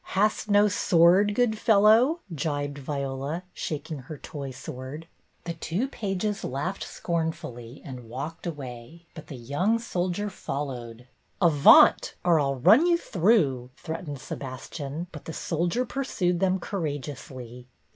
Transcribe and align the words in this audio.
"Hast 0.17 0.49
no 0.49 0.67
sword, 0.67 1.35
good 1.35 1.59
fellow?" 1.59 2.21
gibed 2.35 2.79
Viola, 2.79 3.43
shaking 3.53 3.99
her 3.99 4.17
toy 4.17 4.49
sword. 4.49 5.05
The 5.43 5.53
two 5.53 5.87
pages 5.89 6.43
laughed 6.43 6.81
scornfully 6.83 7.83
and 7.85 8.09
walked 8.09 8.47
away, 8.47 9.05
but 9.13 9.27
the 9.27 9.35
young 9.37 9.77
soldier 9.77 10.31
followed." 10.31 11.07
Avaunt, 11.39 12.15
or 12.23 12.39
I'll 12.39 12.55
run 12.55 12.87
you 12.87 12.97
through," 12.97 13.69
threat 13.77 14.05
ened 14.07 14.17
Sebastian; 14.17 15.05
but 15.11 15.25
the 15.25 15.33
soldier 15.33 15.85
pursued 15.85 16.39
them 16.39 16.57
courageously. 16.59 17.67